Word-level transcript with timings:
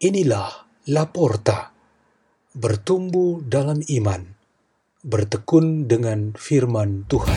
Inilah 0.00 0.64
Laporta, 0.88 1.76
bertumbuh 2.56 3.44
dalam 3.44 3.84
iman, 3.84 4.32
bertekun 5.04 5.92
dengan 5.92 6.32
firman 6.40 7.04
Tuhan. 7.04 7.36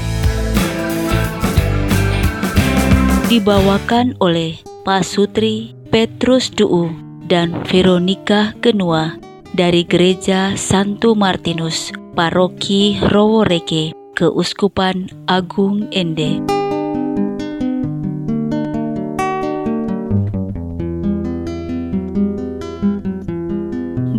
Dibawakan 3.27 4.15
oleh 4.23 4.63
Pak 4.87 5.03
Sutri 5.03 5.75
Petrus 5.91 6.47
Duu 6.55 6.87
dan 7.27 7.67
Veronica 7.67 8.55
Genua 8.63 9.19
dari 9.51 9.83
Gereja 9.83 10.55
Santo 10.55 11.19
Martinus, 11.19 11.91
Paroki 12.15 12.95
Roworeke, 13.11 13.91
Keuskupan 14.15 15.11
Agung 15.27 15.91
Ende. 15.91 16.62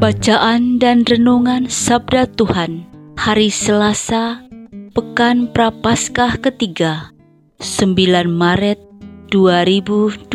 Bacaan 0.04 0.76
dan 0.76 1.00
Renungan 1.08 1.72
Sabda 1.72 2.28
Tuhan 2.36 2.84
Hari 3.16 3.48
Selasa 3.48 4.44
Pekan 4.92 5.48
Prapaskah 5.48 6.44
ketiga 6.44 7.08
9 7.64 7.96
Maret 8.28 8.76
2020 9.32 10.28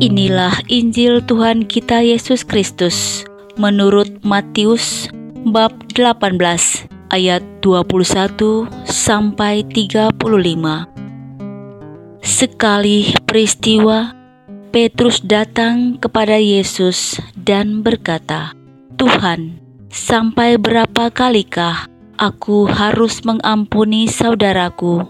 Inilah 0.00 0.56
Injil 0.72 1.20
Tuhan 1.28 1.68
kita 1.68 2.00
Yesus 2.00 2.40
Kristus 2.40 3.20
menurut 3.60 4.08
Matius 4.24 5.12
bab 5.44 5.76
18 5.92 6.75
ayat 7.10 7.42
21 7.62 8.66
sampai 8.86 9.62
35. 9.66 10.86
Sekali 12.22 13.14
peristiwa 13.22 14.12
Petrus 14.74 15.24
datang 15.24 15.96
kepada 15.96 16.36
Yesus 16.36 17.16
dan 17.32 17.80
berkata, 17.80 18.52
"Tuhan, 19.00 19.56
sampai 19.88 20.60
berapa 20.60 21.08
kalikah 21.08 21.88
aku 22.20 22.68
harus 22.68 23.24
mengampuni 23.24 24.10
saudaraku 24.10 25.06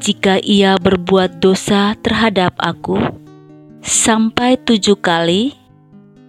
jika 0.00 0.40
ia 0.40 0.78
berbuat 0.80 1.42
dosa 1.42 1.92
terhadap 2.00 2.56
aku?" 2.56 3.20
sampai 3.84 4.60
tujuh 4.60 4.96
kali, 5.00 5.56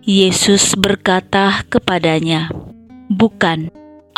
Yesus 0.02 0.74
berkata 0.74 1.62
kepadanya, 1.70 2.50
"Bukan, 3.12 3.70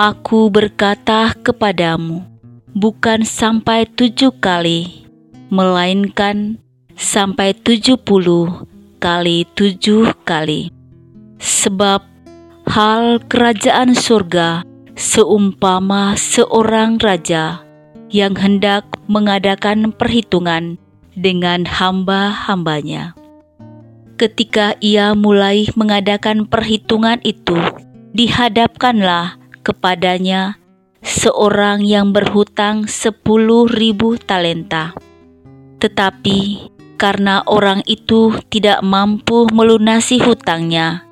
aku 0.04 0.52
berkata 0.52 1.32
kepadamu, 1.32 2.28
bukan 2.76 3.24
sampai 3.24 3.88
tujuh 3.88 4.36
kali, 4.36 5.08
melainkan 5.48 6.60
sampai 7.00 7.56
tujuh 7.56 7.96
puluh 7.96 8.68
kali 9.00 9.48
tujuh 9.56 10.12
kali. 10.28 10.76
Sebab 11.40 12.04
hal 12.68 13.24
kerajaan 13.32 13.96
surga 13.96 14.68
seumpama 15.00 16.20
seorang 16.20 17.00
raja 17.00 17.64
yang 18.12 18.36
hendak 18.36 18.84
mengadakan 19.08 19.96
perhitungan 19.96 20.76
dengan 21.16 21.64
hamba-hambanya." 21.64 23.16
ketika 24.14 24.78
ia 24.80 25.18
mulai 25.18 25.68
mengadakan 25.74 26.48
perhitungan 26.48 27.20
itu, 27.28 27.58
dihadapkanlah 28.16 29.43
kepadanya 29.64 30.60
seorang 31.00 31.84
yang 31.84 32.12
berhutang 32.12 32.86
sepuluh 32.88 33.66
ribu 33.68 34.20
talenta. 34.20 34.92
Tetapi 35.80 36.72
karena 37.00 37.44
orang 37.44 37.84
itu 37.88 38.36
tidak 38.48 38.80
mampu 38.84 39.48
melunasi 39.52 40.24
hutangnya, 40.24 41.04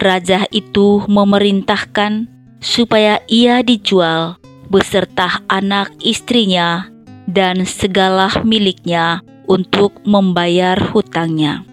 raja 0.00 0.48
itu 0.48 1.04
memerintahkan 1.04 2.28
supaya 2.64 3.20
ia 3.28 3.60
dijual 3.60 4.40
beserta 4.72 5.44
anak 5.52 5.92
istrinya 6.00 6.88
dan 7.28 7.68
segala 7.68 8.32
miliknya 8.44 9.20
untuk 9.44 10.00
membayar 10.08 10.80
hutangnya. 10.80 11.64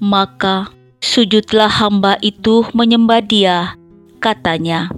Maka 0.00 0.72
sujudlah 1.04 1.68
hamba 1.68 2.16
itu 2.24 2.64
menyembah 2.72 3.20
dia. 3.20 3.76
Katanya, 4.18 4.90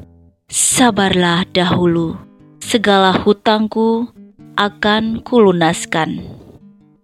Sabarlah 0.51 1.47
dahulu, 1.55 2.19
segala 2.59 3.15
hutangku 3.15 4.11
akan 4.59 5.23
kulunaskan. 5.23 6.27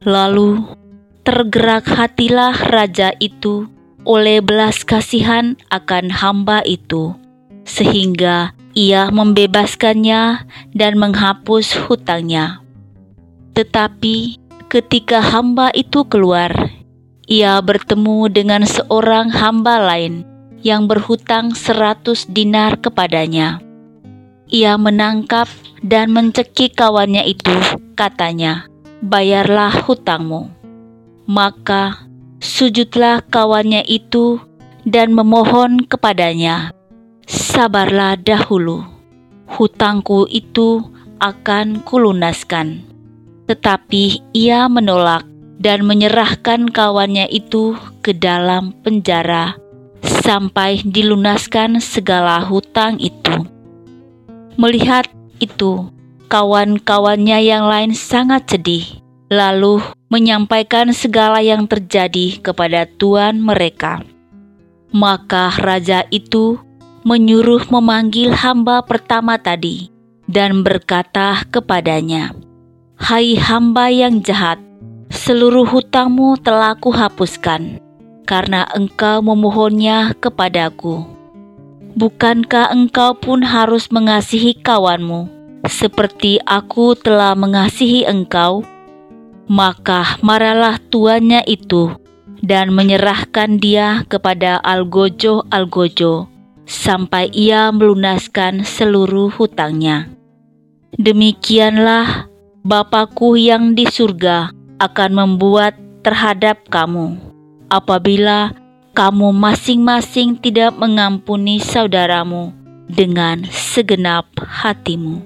Lalu 0.02 0.66
tergerak 1.22 1.86
hatilah 1.86 2.58
raja 2.74 3.14
itu 3.22 3.70
oleh 4.02 4.42
belas 4.42 4.82
kasihan 4.82 5.54
akan 5.70 6.10
hamba 6.10 6.66
itu, 6.66 7.14
sehingga 7.62 8.50
ia 8.74 9.14
membebaskannya 9.14 10.42
dan 10.74 10.98
menghapus 10.98 11.86
hutangnya. 11.86 12.66
Tetapi 13.54 14.42
ketika 14.66 15.22
hamba 15.22 15.70
itu 15.70 16.02
keluar, 16.10 16.50
ia 17.30 17.62
bertemu 17.62 18.26
dengan 18.26 18.66
seorang 18.66 19.30
hamba 19.30 19.78
lain 19.86 20.26
yang 20.66 20.90
berhutang 20.90 21.54
seratus 21.54 22.26
dinar 22.26 22.82
kepadanya. 22.82 23.62
Ia 24.50 24.74
menangkap 24.74 25.46
dan 25.86 26.10
mencekik 26.10 26.74
kawannya 26.74 27.22
itu, 27.22 27.54
katanya, 27.94 28.66
"Bayarlah 28.98 29.86
hutangmu." 29.86 30.50
Maka 31.30 32.10
sujudlah 32.42 33.22
kawannya 33.30 33.86
itu 33.86 34.42
dan 34.82 35.14
memohon 35.14 35.86
kepadanya, 35.86 36.74
"Sabarlah 37.30 38.18
dahulu, 38.18 38.82
hutangku 39.46 40.26
itu 40.30 40.82
akan 41.22 41.86
kulunaskan." 41.86 42.82
Tetapi 43.46 44.34
ia 44.34 44.66
menolak 44.66 45.22
dan 45.62 45.86
menyerahkan 45.86 46.70
kawannya 46.70 47.30
itu 47.30 47.78
ke 48.02 48.14
dalam 48.14 48.74
penjara 48.82 49.58
sampai 50.02 50.82
dilunaskan 50.82 51.78
segala 51.78 52.42
hutang 52.42 52.98
itu. 52.98 53.46
Melihat 54.56 55.08
itu, 55.38 55.92
kawan-kawannya 56.26 57.38
yang 57.44 57.68
lain 57.68 57.92
sangat 57.92 58.48
sedih, 58.50 58.84
lalu 59.28 59.84
menyampaikan 60.08 60.90
segala 60.94 61.42
yang 61.42 61.66
terjadi 61.66 62.40
kepada 62.40 62.86
tuan 62.86 63.38
mereka. 63.42 64.02
Maka 64.94 65.52
raja 65.60 66.06
itu 66.08 66.56
menyuruh 67.06 67.68
memanggil 67.70 68.34
hamba 68.34 68.82
pertama 68.82 69.38
tadi 69.38 69.90
dan 70.26 70.66
berkata 70.66 71.46
kepadanya, 71.50 72.34
"Hai 72.98 73.38
hamba 73.38 73.92
yang 73.92 74.24
jahat, 74.24 74.58
seluruh 75.10 75.66
hutangmu 75.66 76.38
telah 76.42 76.74
kuhapuskan, 76.78 77.78
karena 78.26 78.66
engkau 78.74 79.22
memohonnya 79.22 80.12
kepadaku. 80.18 81.06
Bukankah 81.96 82.74
engkau 82.74 83.16
pun 83.16 83.40
harus 83.40 83.88
mengasihi 83.88 84.52
kawanmu, 84.60 85.30
seperti 85.64 86.42
aku 86.44 86.92
telah 86.92 87.32
mengasihi 87.32 88.04
engkau? 88.04 88.66
Maka 89.48 90.20
marahlah 90.20 90.76
tuannya 90.90 91.40
itu, 91.48 91.96
dan 92.44 92.74
menyerahkan 92.74 93.56
dia 93.56 94.04
kepada 94.10 94.60
Algojo-Algojo, 94.60 96.28
sampai 96.68 97.32
ia 97.32 97.72
melunaskan 97.72 98.66
seluruh 98.66 99.32
hutangnya. 99.32 100.10
Demikianlah 100.98 102.28
Bapakku 102.66 103.38
yang 103.38 103.78
di 103.78 103.86
surga 103.86 104.50
akan 104.82 105.10
membuat 105.14 105.78
terhadap 106.02 106.66
kamu 106.66 107.35
apabila 107.66 108.54
kamu 108.96 109.28
masing-masing 109.34 110.40
tidak 110.40 110.72
mengampuni 110.78 111.60
saudaramu 111.60 112.54
dengan 112.88 113.44
segenap 113.50 114.24
hatimu. 114.40 115.20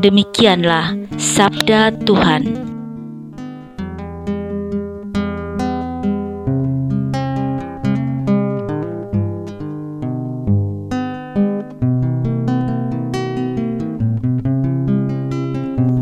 Demikianlah 0.00 0.96
sabda 1.20 1.94
Tuhan. 2.02 2.72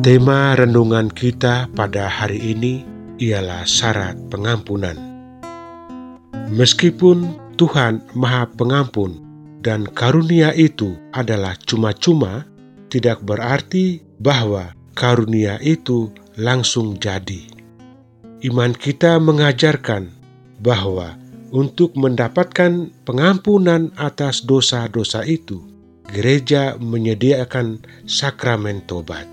Tema 0.00 0.56
renungan 0.56 1.12
kita 1.12 1.68
pada 1.76 2.08
hari 2.08 2.56
ini 2.56 2.89
ialah 3.20 3.68
syarat 3.68 4.16
pengampunan. 4.32 4.96
Meskipun 6.50 7.36
Tuhan 7.60 8.02
Maha 8.16 8.48
Pengampun 8.56 9.20
dan 9.60 9.84
karunia 9.84 10.56
itu 10.56 10.96
adalah 11.12 11.54
cuma-cuma, 11.68 12.48
tidak 12.88 13.20
berarti 13.22 14.00
bahwa 14.18 14.72
karunia 14.96 15.60
itu 15.60 16.10
langsung 16.40 16.96
jadi. 16.96 17.44
Iman 18.40 18.72
kita 18.72 19.20
mengajarkan 19.20 20.08
bahwa 20.64 21.20
untuk 21.52 21.92
mendapatkan 21.92 22.88
pengampunan 23.04 23.92
atas 24.00 24.48
dosa-dosa 24.48 25.28
itu, 25.28 25.60
gereja 26.08 26.80
menyediakan 26.80 27.84
sakramen 28.08 28.80
tobat. 28.88 29.28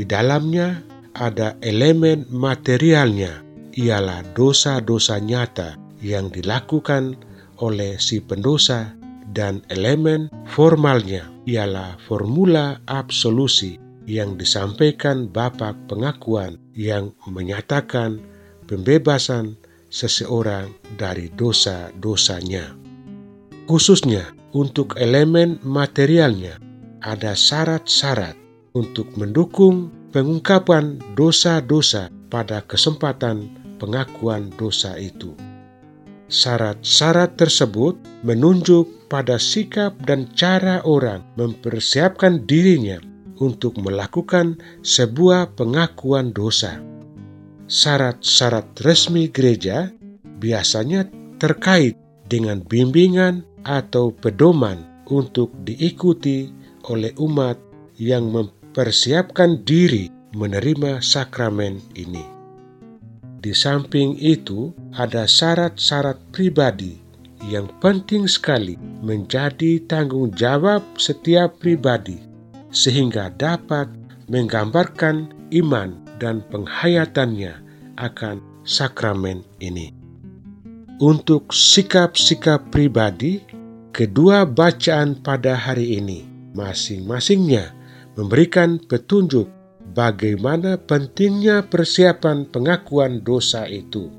Di 0.00 0.08
dalamnya 0.08 0.93
ada 1.14 1.54
elemen 1.62 2.26
materialnya, 2.30 3.42
ialah 3.74 4.22
dosa-dosa 4.34 5.18
nyata 5.22 5.78
yang 6.02 6.30
dilakukan 6.30 7.18
oleh 7.62 7.98
si 8.02 8.18
pendosa 8.18 8.94
dan 9.34 9.62
elemen 9.70 10.30
formalnya 10.46 11.26
ialah 11.46 11.98
formula 12.06 12.78
absolusi 12.86 13.78
yang 14.04 14.36
disampaikan 14.36 15.26
Bapak 15.32 15.88
pengakuan 15.88 16.60
yang 16.76 17.16
menyatakan 17.26 18.20
pembebasan 18.68 19.56
seseorang 19.88 20.70
dari 21.00 21.32
dosa-dosanya. 21.32 22.74
Khususnya 23.64 24.28
untuk 24.52 24.94
elemen 25.00 25.56
materialnya, 25.64 26.60
ada 27.00 27.32
syarat-syarat 27.32 28.36
untuk 28.76 29.08
mendukung 29.16 29.88
pengungkapan 30.14 31.02
dosa-dosa 31.18 32.06
pada 32.30 32.62
kesempatan 32.62 33.50
pengakuan 33.82 34.54
dosa 34.54 34.94
itu. 34.94 35.34
Syarat-syarat 36.30 37.34
tersebut 37.34 37.98
menunjuk 38.22 39.10
pada 39.10 39.42
sikap 39.42 39.98
dan 40.06 40.30
cara 40.38 40.86
orang 40.86 41.26
mempersiapkan 41.34 42.46
dirinya 42.46 43.02
untuk 43.42 43.74
melakukan 43.82 44.54
sebuah 44.86 45.58
pengakuan 45.58 46.30
dosa. 46.30 46.78
Syarat-syarat 47.66 48.70
resmi 48.86 49.26
gereja 49.34 49.90
biasanya 50.38 51.10
terkait 51.42 51.98
dengan 52.30 52.62
bimbingan 52.62 53.42
atau 53.66 54.14
pedoman 54.14 54.78
untuk 55.10 55.50
diikuti 55.66 56.54
oleh 56.86 57.10
umat 57.18 57.58
yang 57.98 58.30
mempersiapkan 58.30 58.63
diri 59.62 60.10
menerima 60.34 60.98
sakramen 60.98 61.78
ini. 61.94 62.26
Di 63.38 63.54
samping 63.54 64.18
itu, 64.18 64.74
ada 64.96 65.30
syarat-syarat 65.30 66.18
pribadi 66.34 66.98
yang 67.44 67.68
penting 67.78 68.24
sekali 68.24 68.74
menjadi 69.04 69.78
tanggung 69.84 70.32
jawab 70.32 70.80
setiap 70.96 71.60
pribadi, 71.60 72.16
sehingga 72.72 73.30
dapat 73.36 73.86
menggambarkan 74.32 75.28
iman 75.52 75.94
dan 76.16 76.40
penghayatannya 76.48 77.52
akan 78.00 78.40
sakramen 78.64 79.44
ini. 79.60 79.92
Untuk 80.98 81.52
sikap-sikap 81.52 82.72
pribadi, 82.72 83.44
kedua 83.92 84.48
bacaan 84.48 85.20
pada 85.20 85.52
hari 85.52 86.00
ini 86.00 86.24
masing-masingnya 86.56 87.83
memberikan 88.14 88.78
petunjuk 88.78 89.46
bagaimana 89.94 90.78
pentingnya 90.78 91.66
persiapan 91.66 92.46
pengakuan 92.50 93.22
dosa 93.22 93.66
itu. 93.70 94.10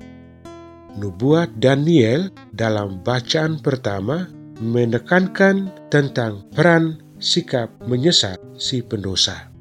Nubuat 0.96 1.60
Daniel 1.60 2.32
dalam 2.56 3.04
bacaan 3.04 3.60
pertama 3.60 4.32
menekankan 4.64 5.68
tentang 5.92 6.48
peran 6.56 7.04
sikap 7.20 7.68
menyesal 7.84 8.40
si 8.56 8.80
pendosa. 8.80 9.52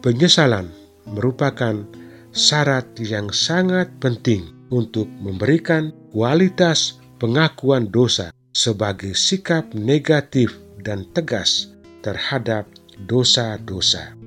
Penyesalan 0.00 0.72
merupakan 1.12 1.84
syarat 2.32 2.96
yang 3.04 3.28
sangat 3.28 3.92
penting 4.00 4.48
untuk 4.72 5.04
memberikan 5.20 5.92
kualitas 6.16 6.96
pengakuan 7.20 7.92
dosa 7.92 8.32
sebagai 8.56 9.12
sikap 9.12 9.76
negatif 9.76 10.56
dan 10.80 11.04
tegas 11.12 11.68
terhadap 12.00 12.66
dosa-dosa 13.04 14.22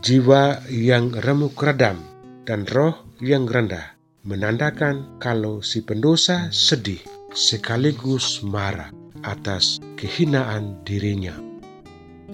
jiwa 0.00 0.64
yang 0.72 1.12
remuk 1.12 1.60
redam, 1.60 2.00
dan 2.48 2.64
roh 2.72 2.96
yang 3.20 3.44
rendah, 3.44 4.00
menandakan 4.24 5.20
kalau 5.20 5.60
si 5.60 5.84
pendosa 5.84 6.48
sedih 6.48 7.00
sekaligus 7.36 8.40
marah 8.40 8.90
atas 9.20 9.78
kehinaan 10.00 10.80
dirinya. 10.88 11.36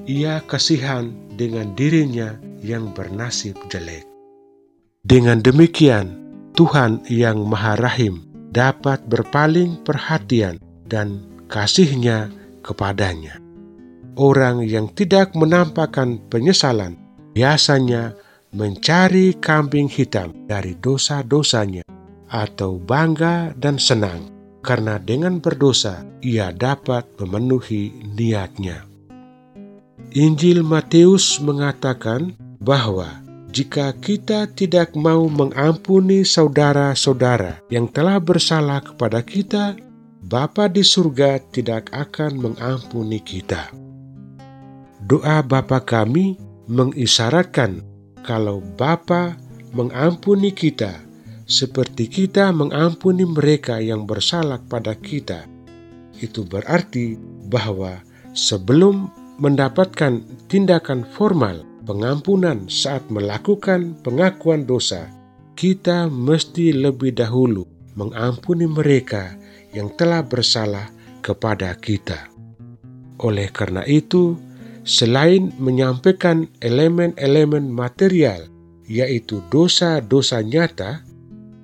Ia 0.06 0.38
kasihan 0.46 1.10
dengan 1.34 1.74
dirinya 1.74 2.38
yang 2.62 2.94
bernasib 2.94 3.58
jelek. 3.66 4.06
Dengan 5.02 5.42
demikian, 5.42 6.14
Tuhan 6.54 7.02
yang 7.10 7.42
Maha 7.42 7.74
Rahim 7.74 8.22
dapat 8.54 9.02
berpaling 9.10 9.82
perhatian 9.82 10.62
dan 10.86 11.26
kasihnya 11.50 12.30
kepadanya. 12.62 13.45
Orang 14.16 14.64
yang 14.64 14.88
tidak 14.96 15.36
menampakkan 15.36 16.16
penyesalan 16.32 16.96
biasanya 17.36 18.16
mencari 18.56 19.36
kambing 19.36 19.92
hitam 19.92 20.32
dari 20.48 20.72
dosa-dosanya 20.80 21.84
atau 22.32 22.80
bangga 22.80 23.52
dan 23.60 23.76
senang 23.76 24.32
karena 24.64 24.96
dengan 24.96 25.38
berdosa 25.38 26.02
ia 26.24 26.48
dapat 26.48 27.04
memenuhi 27.20 27.92
niatnya. 28.16 28.88
Injil 30.16 30.64
Matius 30.64 31.36
mengatakan 31.44 32.32
bahwa 32.56 33.20
jika 33.52 33.92
kita 34.00 34.48
tidak 34.56 34.96
mau 34.96 35.28
mengampuni 35.28 36.24
saudara-saudara 36.24 37.60
yang 37.68 37.84
telah 37.84 38.16
bersalah 38.16 38.80
kepada 38.80 39.20
kita, 39.20 39.76
Bapa 40.26 40.66
di 40.66 40.82
surga 40.82 41.38
tidak 41.54 41.92
akan 41.94 42.50
mengampuni 42.50 43.22
kita. 43.22 43.85
Doa 45.06 45.38
Bapa 45.38 45.86
kami 45.86 46.34
mengisyaratkan 46.66 47.78
kalau 48.26 48.58
Bapa 48.74 49.38
mengampuni 49.70 50.50
kita 50.50 50.98
seperti 51.46 52.10
kita 52.10 52.50
mengampuni 52.50 53.22
mereka 53.22 53.78
yang 53.78 54.02
bersalah 54.02 54.58
pada 54.66 54.98
kita. 54.98 55.46
Itu 56.18 56.42
berarti 56.42 57.14
bahwa 57.46 58.02
sebelum 58.34 59.06
mendapatkan 59.38 60.26
tindakan 60.50 61.06
formal 61.14 61.62
pengampunan 61.86 62.66
saat 62.66 63.06
melakukan 63.06 63.94
pengakuan 64.02 64.66
dosa, 64.66 65.06
kita 65.54 66.10
mesti 66.10 66.74
lebih 66.74 67.14
dahulu 67.14 67.62
mengampuni 67.94 68.66
mereka 68.66 69.38
yang 69.70 69.86
telah 69.94 70.26
bersalah 70.26 70.90
kepada 71.22 71.78
kita. 71.78 72.26
Oleh 73.22 73.54
karena 73.54 73.86
itu, 73.86 74.34
selain 74.86 75.50
menyampaikan 75.58 76.46
elemen-elemen 76.62 77.66
material, 77.66 78.46
yaitu 78.86 79.42
dosa-dosa 79.50 80.46
nyata, 80.46 81.02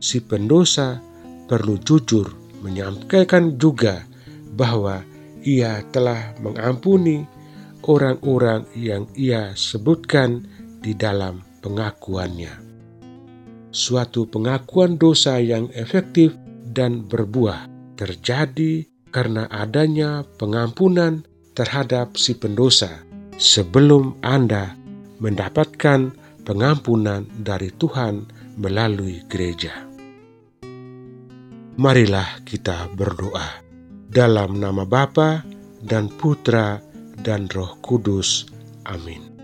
si 0.02 0.18
pendosa 0.18 0.98
perlu 1.46 1.78
jujur 1.78 2.34
menyampaikan 2.66 3.54
juga 3.54 4.02
bahwa 4.58 5.06
ia 5.46 5.86
telah 5.94 6.34
mengampuni 6.42 7.22
orang-orang 7.86 8.66
yang 8.74 9.06
ia 9.14 9.54
sebutkan 9.54 10.42
di 10.82 10.94
dalam 10.98 11.42
pengakuannya. 11.62 12.50
Suatu 13.72 14.26
pengakuan 14.26 14.98
dosa 14.98 15.38
yang 15.38 15.70
efektif 15.72 16.34
dan 16.74 17.06
berbuah 17.06 17.70
terjadi 17.94 18.86
karena 19.14 19.46
adanya 19.48 20.26
pengampunan 20.36 21.22
terhadap 21.54 22.18
si 22.18 22.36
pendosa 22.36 23.11
sebelum 23.42 24.22
Anda 24.22 24.78
mendapatkan 25.18 26.14
pengampunan 26.46 27.26
dari 27.42 27.74
Tuhan 27.74 28.30
melalui 28.54 29.26
gereja. 29.26 29.90
Marilah 31.74 32.46
kita 32.46 32.86
berdoa 32.94 33.58
dalam 34.06 34.62
nama 34.62 34.86
Bapa 34.86 35.42
dan 35.82 36.06
Putra 36.06 36.78
dan 37.18 37.50
Roh 37.50 37.82
Kudus. 37.82 38.46
Amin. 38.86 39.34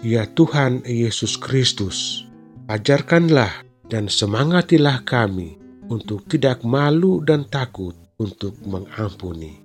Ya 0.00 0.24
Tuhan 0.24 0.80
Yesus 0.88 1.36
Kristus, 1.36 2.24
ajarkanlah 2.72 3.68
dan 3.92 4.08
semangatilah 4.08 5.04
kami 5.04 5.60
untuk 5.92 6.24
tidak 6.24 6.64
malu 6.64 7.20
dan 7.20 7.44
takut 7.44 7.92
untuk 8.16 8.56
mengampuni. 8.64 9.60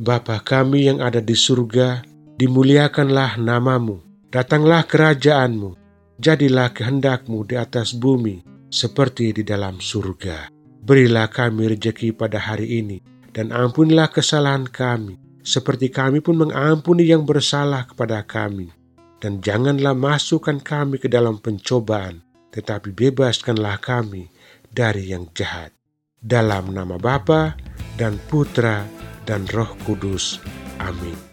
Bapa 0.00 0.40
kami 0.40 0.88
yang 0.88 1.04
ada 1.04 1.20
di 1.20 1.36
surga, 1.36 2.09
dimuliakanlah 2.40 3.36
namamu, 3.36 4.00
datanglah 4.32 4.88
kerajaanmu, 4.88 5.76
jadilah 6.16 6.72
kehendakmu 6.72 7.44
di 7.44 7.60
atas 7.60 7.92
bumi 7.92 8.40
seperti 8.72 9.36
di 9.36 9.44
dalam 9.44 9.76
surga. 9.76 10.48
Berilah 10.80 11.28
kami 11.28 11.76
rejeki 11.76 12.16
pada 12.16 12.40
hari 12.40 12.80
ini, 12.80 13.04
dan 13.36 13.52
ampunilah 13.52 14.08
kesalahan 14.08 14.64
kami, 14.64 15.20
seperti 15.44 15.92
kami 15.92 16.24
pun 16.24 16.40
mengampuni 16.40 17.12
yang 17.12 17.28
bersalah 17.28 17.84
kepada 17.84 18.24
kami. 18.24 18.72
Dan 19.20 19.44
janganlah 19.44 19.92
masukkan 19.92 20.56
kami 20.64 20.96
ke 20.96 21.12
dalam 21.12 21.36
pencobaan, 21.44 22.24
tetapi 22.56 22.96
bebaskanlah 22.96 23.76
kami 23.84 24.32
dari 24.72 25.12
yang 25.12 25.28
jahat. 25.36 25.76
Dalam 26.16 26.72
nama 26.72 26.96
Bapa 26.96 27.52
dan 28.00 28.16
Putra 28.32 28.88
dan 29.28 29.44
Roh 29.52 29.76
Kudus. 29.84 30.40
Amin. 30.80 31.29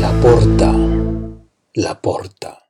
La 0.00 0.10
porta, 0.22 0.72
la 1.74 1.94
porta. 2.00 2.69